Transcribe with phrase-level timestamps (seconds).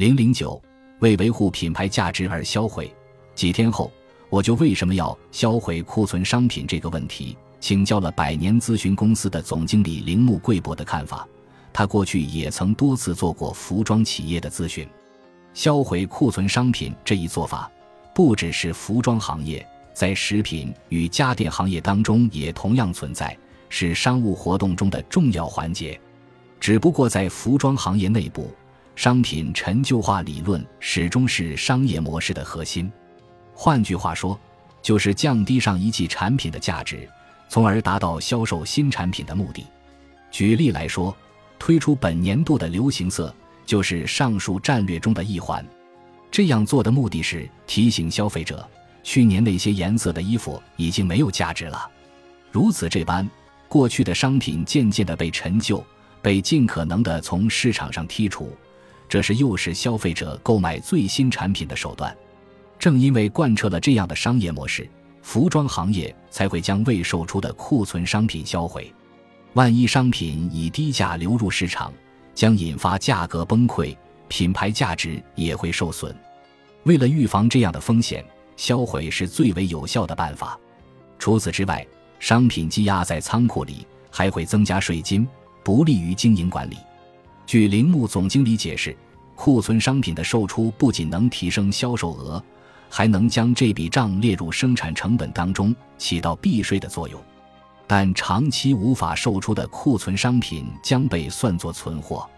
[0.00, 0.58] 零零九
[1.00, 2.90] 为维护品牌价值而销毁。
[3.34, 3.92] 几天后，
[4.30, 11.28] 我就为什么要销毁库存商品这个问题，请教了百年咨询公司的总经理铃木贵博的看法。
[11.70, 14.88] 他过去也曾多次做过服装企业的咨询。
[15.52, 17.70] 销毁库存商品这一做法，
[18.14, 23.36] 不只是服装行业，在食品与家电行业当中也同样存在，
[23.68, 26.00] 是商务活动中的重要环节。
[26.58, 28.50] 只不过在服装行业内部，
[29.00, 32.92] 商品陈旧化理论始终是商业模式的核心。
[33.54, 34.38] 换句话说，
[34.82, 37.08] 就是降低上一季产品的价值，
[37.48, 39.64] 从而达到销售新产品的目的。
[40.30, 41.16] 举例来说，
[41.58, 43.34] 推出本年度的流行色。
[43.64, 45.64] 就是上述战略中的一环，
[46.30, 48.68] 这样做的目的是提醒消费者，
[49.02, 51.90] 去年那些颜色的衣服已经没有价值了。
[52.50, 53.26] 如此这般，
[53.66, 55.82] 过去的商品渐渐的被陈旧，
[56.20, 58.54] 被尽可能的从市场上剔除，
[59.10, 62.16] 这是诱使消费者购买最新产品的手段。
[62.78, 64.88] 正因为贯彻了这样的商业模式，
[65.20, 68.90] 服装行业才会将未售出的库存商品销毁。
[69.54, 71.92] 万一商品以低价流入市场，
[72.36, 73.96] 将引发价格崩溃，
[74.28, 76.16] 品牌价值也会受损。
[76.84, 78.24] 为了预防这样的风险，
[78.56, 80.56] 销毁是最为有效的办法。
[81.18, 81.84] 除此之外，
[82.20, 85.26] 商品积压在仓库里还会增加税金，
[85.64, 86.76] 不利于经营管理。
[87.44, 88.96] 据铃木总经理解释，
[89.42, 92.44] 库存商品的售出不仅能提升销售额，
[92.90, 97.18] 还能将这笔账列入生产成本当中，起到避税的作用。
[97.86, 102.28] 但长期无法售出的库存商品将被算作存货，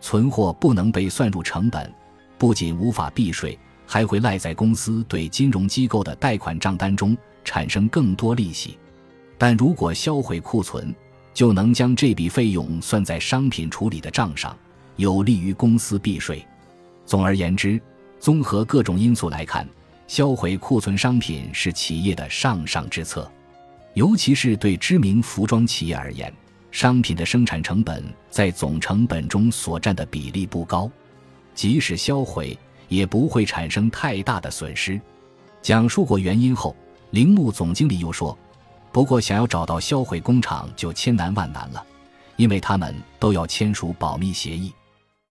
[0.00, 1.92] 存货不能被算入成本，
[2.38, 8.78] 不仅无法避税，还会赖在公司对金融机构的贷款账单中，产生更多利息。
[9.36, 10.94] 但如果销毁库存，
[11.34, 14.56] 就能将这笔费用算在商品处理的账上，
[14.98, 16.46] 有利于公司避税。
[17.06, 17.80] 总而言之，
[18.20, 19.66] 综合各种因素来看，
[20.06, 23.30] 销毁库存商品是企业的上上之策。
[23.94, 26.32] 尤其是对知名服装企业而言，
[26.70, 30.90] 商品的生产成本在总成本中所占的比例不高，
[31.54, 32.56] 即使销毁
[32.88, 35.00] 也不会产生太大的损失。
[35.62, 36.76] 讲述过原因后，
[37.10, 38.36] 铃木总经理又说
[38.92, 41.84] ：“不过，想要找到销毁工厂就千难万难了，
[42.36, 44.72] 因为他们都要签署保密协议。